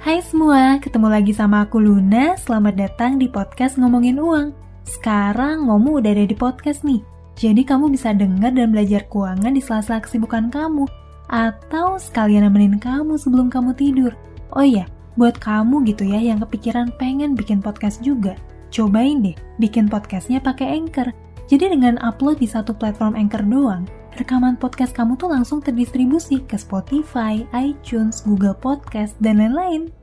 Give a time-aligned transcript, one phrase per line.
[0.00, 2.32] Hai semua, ketemu lagi sama aku Luna.
[2.40, 4.56] Selamat datang di podcast Ngomongin Uang.
[4.88, 7.04] Sekarang Ngomu udah ada di podcast nih.
[7.36, 10.88] Jadi kamu bisa dengar dan belajar keuangan di sela-sela kesibukan kamu.
[11.28, 14.16] Atau sekalian nemenin kamu sebelum kamu tidur.
[14.56, 14.88] Oh iya,
[15.20, 18.40] buat kamu gitu ya yang kepikiran pengen bikin podcast juga.
[18.72, 21.12] Cobain deh, bikin podcastnya pakai Anchor.
[21.44, 23.84] Jadi dengan upload di satu platform Anchor doang,
[24.18, 29.94] rekaman podcast kamu tuh langsung terdistribusi ke Spotify, iTunes, Google Podcast, dan lain-lain.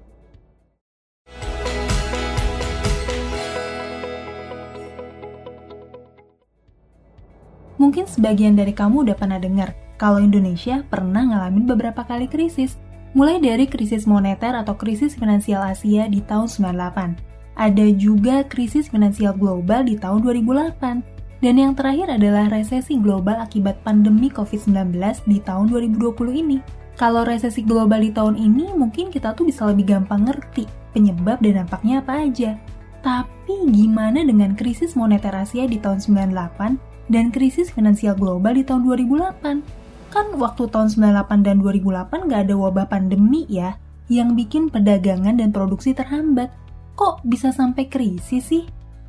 [7.78, 12.74] Mungkin sebagian dari kamu udah pernah dengar kalau Indonesia pernah ngalamin beberapa kali krisis,
[13.14, 17.18] mulai dari krisis moneter atau krisis finansial Asia di tahun 98.
[17.58, 23.78] Ada juga krisis finansial global di tahun 2008 dan yang terakhir adalah resesi global akibat
[23.86, 24.98] pandemi COVID-19
[25.30, 26.58] di tahun 2020 ini.
[26.98, 30.66] Kalau resesi global di tahun ini, mungkin kita tuh bisa lebih gampang ngerti
[30.98, 32.58] penyebab dan dampaknya apa aja.
[33.06, 38.82] Tapi gimana dengan krisis moneter Asia di tahun 98 dan krisis finansial global di tahun
[38.90, 40.10] 2008?
[40.10, 43.78] Kan waktu tahun 98 dan 2008 nggak ada wabah pandemi ya,
[44.10, 46.50] yang bikin perdagangan dan produksi terhambat.
[46.98, 48.66] Kok bisa sampai krisis sih?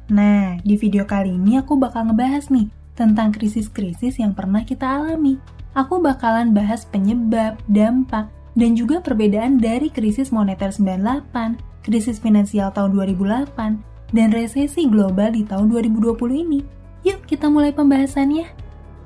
[0.09, 5.37] Nah, di video kali ini aku bakal ngebahas nih tentang krisis-krisis yang pernah kita alami.
[5.77, 12.97] Aku bakalan bahas penyebab, dampak, dan juga perbedaan dari krisis moneter 98, krisis finansial tahun
[12.97, 16.65] 2008, dan resesi global di tahun 2020 ini.
[17.05, 18.49] Yuk kita mulai pembahasannya.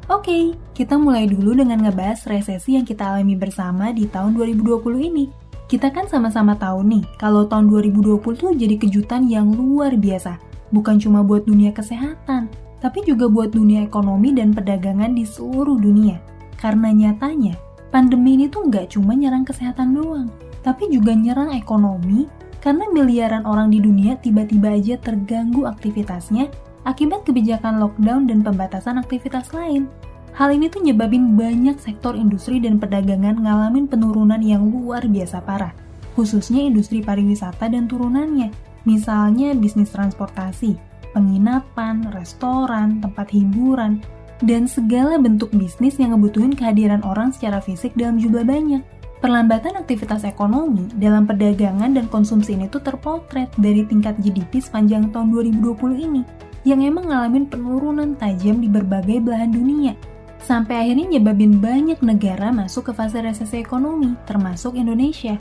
[0.06, 5.26] Oke, kita mulai dulu dengan ngebahas resesi yang kita alami bersama di tahun 2020 ini.
[5.66, 10.98] Kita kan sama-sama tahu nih, kalau tahun 2020 tuh jadi kejutan yang luar biasa bukan
[10.98, 12.48] cuma buat dunia kesehatan,
[12.82, 16.18] tapi juga buat dunia ekonomi dan perdagangan di seluruh dunia.
[16.58, 17.54] Karena nyatanya,
[17.94, 20.32] pandemi ini tuh nggak cuma nyerang kesehatan doang,
[20.66, 22.26] tapi juga nyerang ekonomi
[22.62, 26.46] karena miliaran orang di dunia tiba-tiba aja terganggu aktivitasnya
[26.86, 29.86] akibat kebijakan lockdown dan pembatasan aktivitas lain.
[30.32, 35.76] Hal ini tuh nyebabin banyak sektor industri dan perdagangan ngalamin penurunan yang luar biasa parah,
[36.16, 38.48] khususnya industri pariwisata dan turunannya,
[38.82, 40.74] Misalnya bisnis transportasi,
[41.14, 44.02] penginapan, restoran, tempat hiburan,
[44.42, 48.82] dan segala bentuk bisnis yang ngebutuhin kehadiran orang secara fisik dalam jumlah banyak.
[49.22, 55.30] Perlambatan aktivitas ekonomi dalam perdagangan dan konsumsi ini tuh terpotret dari tingkat GDP sepanjang tahun
[55.30, 55.78] 2020
[56.10, 56.22] ini
[56.66, 59.94] yang emang ngalamin penurunan tajam di berbagai belahan dunia
[60.42, 65.38] sampai akhirnya nyebabin banyak negara masuk ke fase resesi ekonomi, termasuk Indonesia.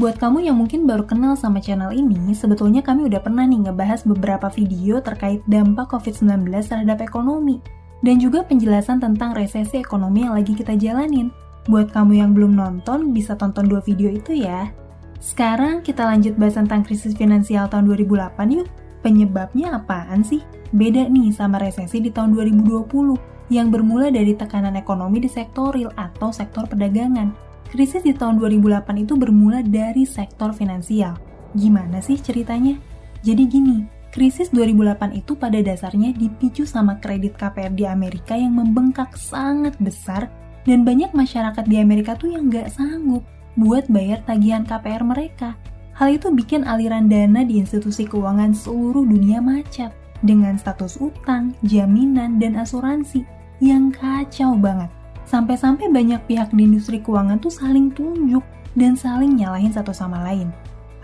[0.00, 4.08] Buat kamu yang mungkin baru kenal sama channel ini, sebetulnya kami udah pernah nih ngebahas
[4.08, 7.60] beberapa video terkait dampak COVID-19 terhadap ekonomi,
[8.00, 11.28] dan juga penjelasan tentang resesi ekonomi yang lagi kita jalanin.
[11.68, 14.72] Buat kamu yang belum nonton, bisa tonton dua video itu ya.
[15.20, 18.68] Sekarang kita lanjut bahas tentang krisis finansial tahun 2008 yuk.
[19.04, 20.40] Penyebabnya apaan sih?
[20.72, 25.92] Beda nih sama resesi di tahun 2020 yang bermula dari tekanan ekonomi di sektor real
[26.00, 31.16] atau sektor perdagangan Krisis di tahun 2008 itu bermula dari sektor finansial.
[31.56, 32.76] Gimana sih ceritanya?
[33.24, 39.16] Jadi gini, krisis 2008 itu pada dasarnya dipicu sama kredit KPR di Amerika yang membengkak
[39.16, 40.28] sangat besar
[40.68, 43.24] dan banyak masyarakat di Amerika tuh yang nggak sanggup
[43.56, 45.56] buat bayar tagihan KPR mereka.
[45.96, 52.36] Hal itu bikin aliran dana di institusi keuangan seluruh dunia macet dengan status utang, jaminan,
[52.36, 53.24] dan asuransi
[53.64, 54.92] yang kacau banget.
[55.32, 58.44] Sampai-sampai banyak pihak di industri keuangan tuh saling tunjuk
[58.76, 60.52] dan saling nyalahin satu sama lain.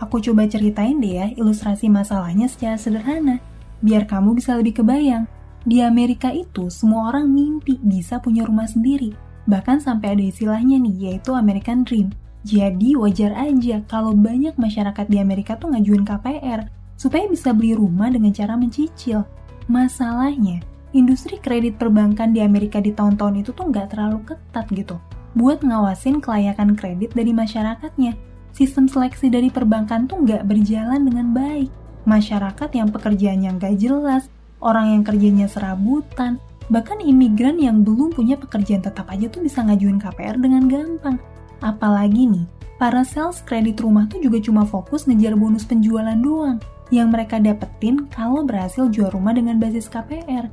[0.04, 3.40] Aku coba ceritain deh ya ilustrasi masalahnya secara sederhana,
[3.80, 5.24] biar kamu bisa lebih kebayang.
[5.64, 9.16] Di Amerika itu, semua orang mimpi bisa punya rumah sendiri.
[9.48, 12.12] Bahkan sampai ada istilahnya nih, yaitu American Dream.
[12.44, 16.68] Jadi wajar aja kalau banyak masyarakat di Amerika tuh ngajuin KPR,
[17.00, 19.24] supaya bisa beli rumah dengan cara mencicil.
[19.72, 20.60] Masalahnya,
[20.96, 24.96] industri kredit perbankan di Amerika di tahun-tahun itu tuh nggak terlalu ketat gitu
[25.36, 28.16] buat ngawasin kelayakan kredit dari masyarakatnya.
[28.56, 31.70] Sistem seleksi dari perbankan tuh nggak berjalan dengan baik.
[32.08, 34.26] Masyarakat yang pekerjaannya nggak jelas,
[34.58, 36.40] orang yang kerjanya serabutan,
[36.72, 41.20] bahkan imigran yang belum punya pekerjaan tetap aja tuh bisa ngajuin KPR dengan gampang.
[41.62, 42.44] Apalagi nih,
[42.80, 46.58] para sales kredit rumah tuh juga cuma fokus ngejar bonus penjualan doang
[46.88, 50.48] yang mereka dapetin kalau berhasil jual rumah dengan basis KPR.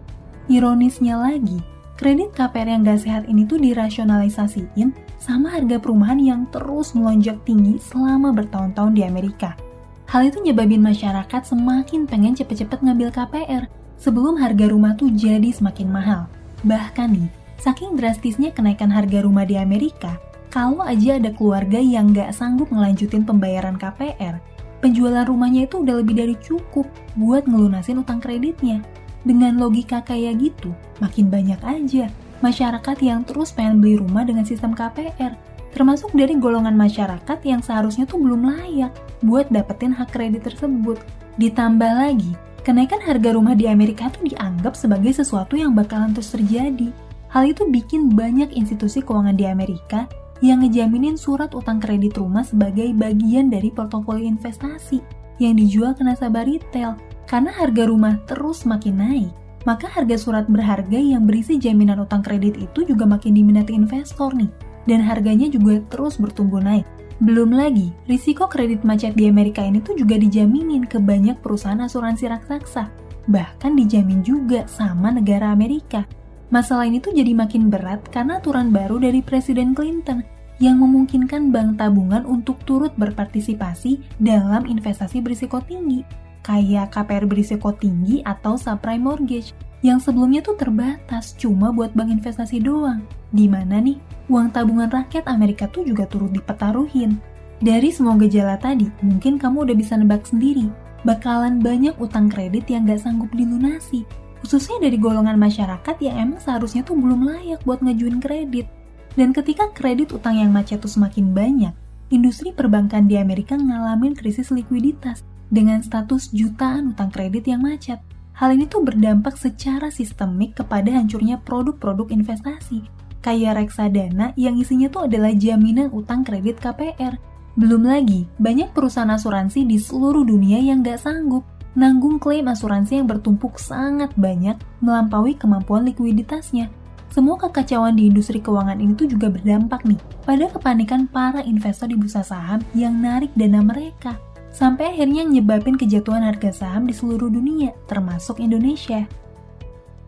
[0.45, 1.57] Ironisnya lagi,
[1.97, 7.81] kredit KPR yang gak sehat ini tuh dirasionalisasiin sama harga perumahan yang terus melonjak tinggi
[7.81, 9.57] selama bertahun-tahun di Amerika.
[10.05, 13.65] Hal itu nyebabin masyarakat semakin pengen cepet-cepet ngambil KPR
[13.97, 16.29] sebelum harga rumah tuh jadi semakin mahal.
[16.61, 20.21] Bahkan nih, saking drastisnya kenaikan harga rumah di Amerika,
[20.55, 24.39] Kalau aja ada keluarga yang nggak sanggup ngelanjutin pembayaran KPR,
[24.79, 26.87] penjualan rumahnya itu udah lebih dari cukup
[27.19, 28.79] buat ngelunasin utang kreditnya.
[29.25, 30.69] Dengan logika kayak gitu,
[31.01, 32.07] makin banyak aja
[32.45, 35.33] masyarakat yang terus pengen beli rumah dengan sistem KPR,
[35.73, 38.93] termasuk dari golongan masyarakat yang seharusnya tuh belum layak
[39.25, 41.01] buat dapetin hak kredit tersebut.
[41.41, 46.93] Ditambah lagi, kenaikan harga rumah di Amerika tuh dianggap sebagai sesuatu yang bakalan terus terjadi.
[47.33, 50.07] Hal itu bikin banyak institusi keuangan di Amerika
[50.39, 55.03] yang ngejaminin surat utang kredit rumah sebagai bagian dari portofolio investasi
[55.39, 56.95] yang dijual ke nasabah retail.
[57.25, 59.31] Karena harga rumah terus makin naik,
[59.65, 64.49] maka harga surat berharga yang berisi jaminan utang kredit itu juga makin diminati investor nih,
[64.85, 66.85] dan harganya juga terus bertumbuh naik.
[67.17, 72.29] Belum lagi, risiko kredit macet di Amerika ini tuh juga dijaminin ke banyak perusahaan asuransi
[72.29, 72.91] raksasa,
[73.25, 76.05] bahkan dijamin juga sama negara Amerika.
[76.53, 80.21] Masalah ini tuh jadi makin berat karena aturan baru dari Presiden Clinton
[80.61, 86.05] yang memungkinkan bank tabungan untuk turut berpartisipasi dalam investasi berisiko tinggi,
[86.45, 92.61] kayak KPR berisiko tinggi atau subprime mortgage, yang sebelumnya tuh terbatas cuma buat bank investasi
[92.61, 93.01] doang.
[93.33, 93.97] Di mana nih,
[94.29, 97.17] uang tabungan rakyat Amerika tuh juga turut dipetaruhin.
[97.57, 100.69] Dari semua gejala tadi, mungkin kamu udah bisa nebak sendiri,
[101.01, 104.05] bakalan banyak utang kredit yang gak sanggup dilunasi,
[104.45, 108.69] khususnya dari golongan masyarakat yang emang seharusnya tuh belum layak buat ngajuin kredit.
[109.15, 111.73] Dan ketika kredit utang yang macet tuh semakin banyak,
[112.11, 118.01] industri perbankan di Amerika ngalamin krisis likuiditas dengan status jutaan utang kredit yang macet.
[118.35, 122.83] Hal ini tuh berdampak secara sistemik kepada hancurnya produk-produk investasi,
[123.23, 127.15] kayak reksadana yang isinya tuh adalah jaminan utang kredit KPR.
[127.55, 133.07] Belum lagi, banyak perusahaan asuransi di seluruh dunia yang gak sanggup nanggung klaim asuransi yang
[133.07, 136.71] bertumpuk sangat banyak melampaui kemampuan likuiditasnya
[137.15, 139.95] semua kekacauan di industri keuangan ini tuh juga berdampak nih
[140.27, 144.19] pada kepanikan para investor di bursa saham yang narik dana mereka.
[144.55, 149.03] Sampai akhirnya nyebabin kejatuhan harga saham di seluruh dunia, termasuk Indonesia.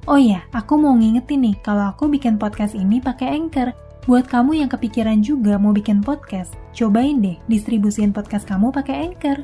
[0.08, 3.76] Oh ya, aku mau ngingetin nih kalau aku bikin podcast ini pakai Anchor.
[4.08, 9.44] Buat kamu yang kepikiran juga mau bikin podcast, cobain deh distribusiin podcast kamu pakai Anchor.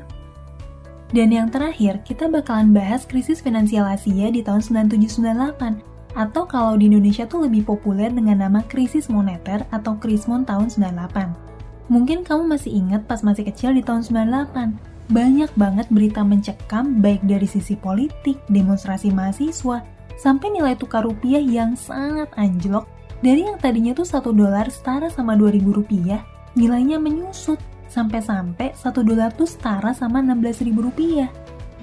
[1.12, 6.88] Dan yang terakhir, kita bakalan bahas krisis finansial Asia di tahun 9798 atau kalau di
[6.88, 11.92] Indonesia tuh lebih populer dengan nama krisis moneter atau Krismon tahun 98.
[11.92, 17.20] Mungkin kamu masih ingat pas masih kecil di tahun 98, banyak banget berita mencekam baik
[17.24, 19.84] dari sisi politik, demonstrasi mahasiswa,
[20.16, 22.88] sampai nilai tukar rupiah yang sangat anjlok
[23.20, 26.20] dari yang tadinya tuh 1 dolar setara sama 2000 rupiah,
[26.56, 27.56] nilainya menyusut
[27.88, 31.28] sampai-sampai 1 dolar tuh setara sama 16.000 rupiah.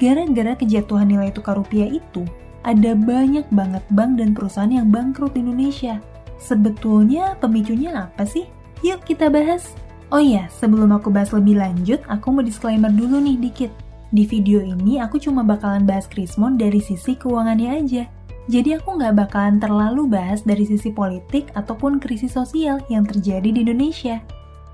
[0.01, 2.25] Gara-gara kejatuhan nilai tukar rupiah itu,
[2.61, 5.97] ada banyak banget bank dan perusahaan yang bangkrut di Indonesia.
[6.41, 8.49] Sebetulnya pemicunya apa sih?
[8.81, 9.73] Yuk kita bahas.
[10.11, 13.71] Oh iya, sebelum aku bahas lebih lanjut, aku mau disclaimer dulu nih dikit.
[14.11, 18.03] Di video ini aku cuma bakalan bahas Krismon dari sisi keuangannya aja.
[18.51, 23.63] Jadi aku nggak bakalan terlalu bahas dari sisi politik ataupun krisis sosial yang terjadi di
[23.63, 24.19] Indonesia.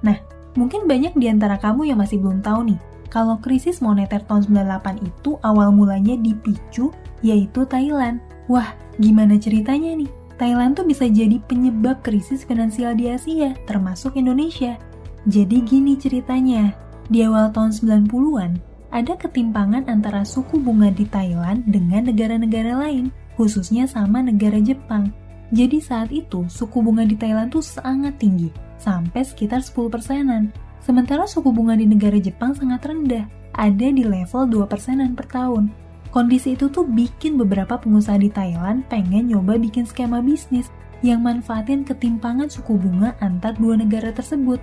[0.01, 0.17] Nah,
[0.57, 2.79] mungkin banyak di antara kamu yang masih belum tahu nih,
[3.13, 6.89] kalau krisis moneter tahun 98 itu awal mulanya dipicu
[7.21, 8.17] yaitu Thailand.
[8.49, 10.09] Wah, gimana ceritanya nih?
[10.41, 14.81] Thailand tuh bisa jadi penyebab krisis finansial di Asia, termasuk Indonesia.
[15.27, 16.71] Jadi gini ceritanya,
[17.11, 18.63] di awal tahun 90-an,
[18.95, 25.11] ada ketimpangan antara suku bunga di Thailand dengan negara-negara lain, khususnya sama negara Jepang.
[25.51, 30.47] Jadi saat itu, suku bunga di Thailand tuh sangat tinggi, sampai sekitar 10 persenan.
[30.79, 35.67] Sementara suku bunga di negara Jepang sangat rendah, ada di level 2 persenan per tahun.
[36.07, 40.71] Kondisi itu tuh bikin beberapa pengusaha di Thailand pengen nyoba bikin skema bisnis
[41.03, 44.57] yang manfaatin ketimpangan suku bunga antar dua negara tersebut.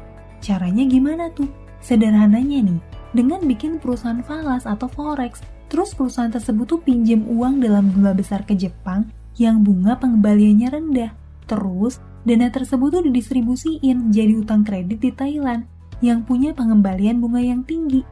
[0.44, 1.48] Caranya gimana tuh?
[1.80, 2.80] Sederhananya nih,
[3.16, 5.40] dengan bikin perusahaan falas atau forex,
[5.72, 9.08] terus perusahaan tersebut tuh pinjam uang dalam jumlah besar ke Jepang
[9.40, 11.16] yang bunga pengembaliannya rendah.
[11.48, 11.96] Terus,
[12.28, 15.64] dana tersebut tuh didistribusiin jadi utang kredit di Thailand
[16.04, 18.04] yang punya pengembalian bunga yang tinggi.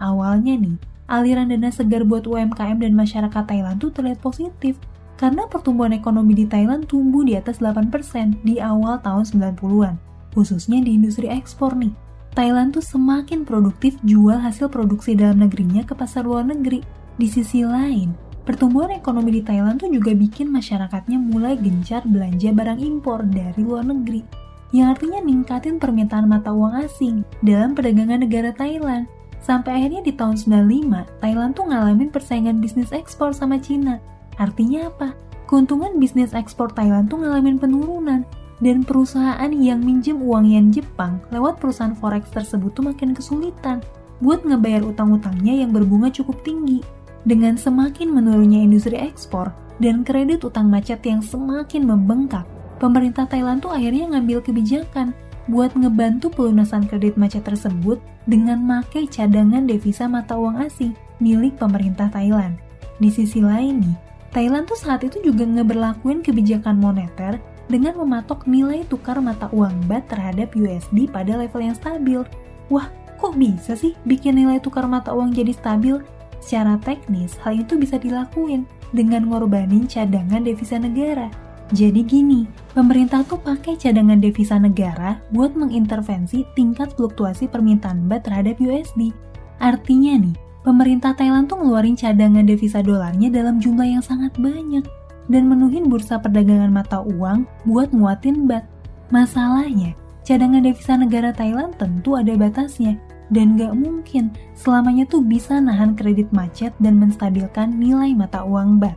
[0.00, 4.80] Awalnya nih, aliran dana segar buat UMKM dan masyarakat Thailand tuh terlihat positif
[5.20, 7.92] karena pertumbuhan ekonomi di Thailand tumbuh di atas 8%
[8.40, 9.94] di awal tahun 90-an,
[10.34, 11.94] khususnya di industri ekspor nih.
[12.34, 16.82] Thailand tuh semakin produktif jual hasil produksi dalam negerinya ke pasar luar negeri.
[17.14, 18.10] Di sisi lain,
[18.42, 23.86] pertumbuhan ekonomi di Thailand tuh juga bikin masyarakatnya mulai gencar belanja barang impor dari luar
[23.86, 24.26] negeri,
[24.74, 29.06] yang artinya ningkatin permintaan mata uang asing dalam perdagangan negara Thailand
[29.44, 34.00] Sampai akhirnya di tahun 95, Thailand tuh ngalamin persaingan bisnis ekspor sama Cina.
[34.40, 35.12] Artinya apa?
[35.44, 38.24] Keuntungan bisnis ekspor Thailand tuh ngalamin penurunan.
[38.64, 43.84] Dan perusahaan yang minjem uang yen Jepang lewat perusahaan forex tersebut tuh makin kesulitan
[44.24, 46.80] buat ngebayar utang-utangnya yang berbunga cukup tinggi.
[47.28, 52.48] Dengan semakin menurunnya industri ekspor dan kredit utang macet yang semakin membengkak,
[52.80, 55.12] pemerintah Thailand tuh akhirnya ngambil kebijakan
[55.44, 62.08] buat ngebantu pelunasan kredit macet tersebut dengan makai cadangan devisa mata uang asing milik pemerintah
[62.08, 62.56] Thailand.
[62.96, 63.96] Di sisi lain nih,
[64.32, 67.36] Thailand tuh saat itu juga ngeberlakuin kebijakan moneter
[67.68, 72.20] dengan mematok nilai tukar mata uang BAT terhadap USD pada level yang stabil.
[72.68, 76.00] Wah, kok bisa sih bikin nilai tukar mata uang jadi stabil?
[76.44, 81.32] Secara teknis, hal itu bisa dilakuin dengan ngorbanin cadangan devisa negara.
[81.72, 82.44] Jadi gini,
[82.76, 89.16] pemerintah tuh pakai cadangan devisa negara buat mengintervensi tingkat fluktuasi permintaan BAT terhadap USD.
[89.56, 94.84] Artinya nih, pemerintah Thailand tuh ngeluarin cadangan devisa dolarnya dalam jumlah yang sangat banyak
[95.28, 98.66] dan menuhin bursa perdagangan mata uang buat muatin bat.
[99.12, 102.96] Masalahnya, cadangan devisa negara Thailand tentu ada batasnya,
[103.32, 108.96] dan gak mungkin selamanya tuh bisa nahan kredit macet dan menstabilkan nilai mata uang bat.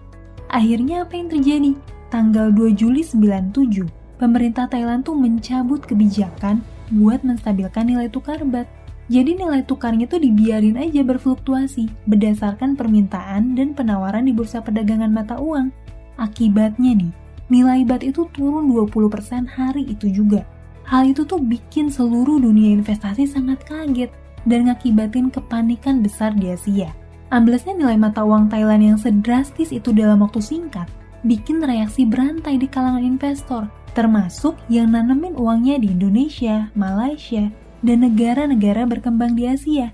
[0.52, 1.72] Akhirnya apa yang terjadi?
[2.08, 3.84] Tanggal 2 Juli 97,
[4.16, 6.64] pemerintah Thailand tuh mencabut kebijakan
[6.96, 8.68] buat menstabilkan nilai tukar bat.
[9.08, 15.40] Jadi nilai tukarnya tuh dibiarin aja berfluktuasi berdasarkan permintaan dan penawaran di bursa perdagangan mata
[15.40, 15.72] uang.
[16.18, 17.14] Akibatnya nih,
[17.54, 20.44] nilai BAT itu turun 20% hari itu juga.
[20.88, 24.10] Hal itu tuh bikin seluruh dunia investasi sangat kaget
[24.50, 26.90] dan ngakibatin kepanikan besar di Asia.
[27.28, 30.88] Amblesnya nilai mata uang Thailand yang sedrastis itu dalam waktu singkat
[31.28, 38.88] bikin reaksi berantai di kalangan investor, termasuk yang nanemin uangnya di Indonesia, Malaysia, dan negara-negara
[38.88, 39.92] berkembang di Asia.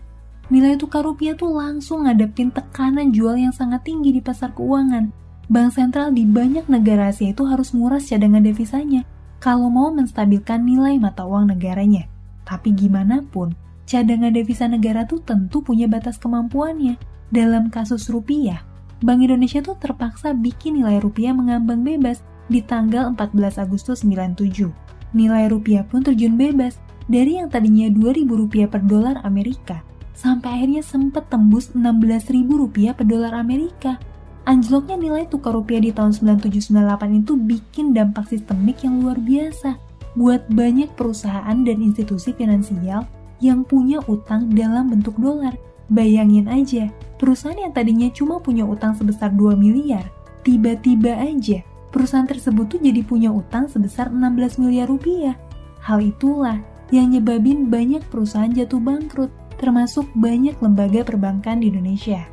[0.51, 5.09] Nilai tukar rupiah tuh langsung ngadepin tekanan jual yang sangat tinggi di pasar keuangan,
[5.51, 9.03] bank sentral di banyak negara Asia itu harus nguras cadangan devisanya
[9.43, 12.07] kalau mau menstabilkan nilai mata uang negaranya.
[12.47, 13.51] Tapi gimana pun,
[13.83, 16.95] cadangan devisa negara tuh tentu punya batas kemampuannya.
[17.27, 18.63] Dalam kasus rupiah,
[19.03, 24.71] Bank Indonesia tuh terpaksa bikin nilai rupiah mengambang bebas di tanggal 14 Agustus 97.
[25.11, 26.79] Nilai rupiah pun terjun bebas
[27.11, 29.83] dari yang tadinya 2000 rupiah per dolar Amerika
[30.13, 33.99] sampai akhirnya sempat tembus 16.000 rupiah per dolar Amerika
[34.43, 39.79] Anjloknya nilai tukar rupiah di tahun 9798 itu bikin dampak sistemik yang luar biasa
[40.19, 43.07] buat banyak perusahaan dan institusi finansial
[43.39, 45.55] yang punya utang dalam bentuk dolar.
[45.87, 50.11] Bayangin aja, perusahaan yang tadinya cuma punya utang sebesar 2 miliar,
[50.43, 55.37] tiba-tiba aja perusahaan tersebut tuh jadi punya utang sebesar 16 miliar rupiah.
[55.85, 56.57] Hal itulah
[56.89, 59.29] yang nyebabin banyak perusahaan jatuh bangkrut,
[59.61, 62.25] termasuk banyak lembaga perbankan di Indonesia.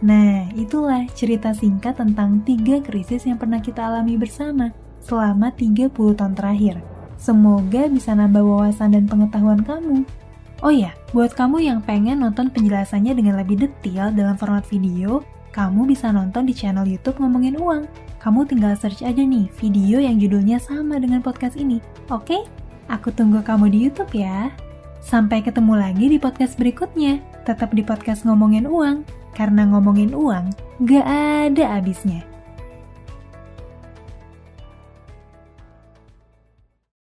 [0.00, 4.72] Nah, itulah cerita singkat tentang tiga krisis yang pernah kita alami bersama
[5.04, 6.80] selama 30 tahun terakhir.
[7.20, 10.08] Semoga bisa nambah wawasan dan pengetahuan kamu.
[10.64, 15.20] Oh ya, buat kamu yang pengen nonton penjelasannya dengan lebih detail dalam format video,
[15.52, 17.84] kamu bisa nonton di channel YouTube Ngomongin Uang.
[18.20, 21.80] Kamu tinggal search aja nih video yang judulnya sama dengan podcast ini.
[22.12, 22.44] Oke?
[22.88, 24.52] Aku tunggu kamu di YouTube ya.
[25.00, 27.29] Sampai ketemu lagi di podcast berikutnya.
[27.50, 29.02] Tetap di podcast Ngomongin Uang
[29.34, 30.54] karena ngomongin uang
[30.86, 32.22] gak ada habisnya.